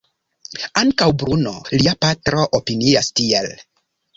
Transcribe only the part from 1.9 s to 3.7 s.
patro, opinias tiel.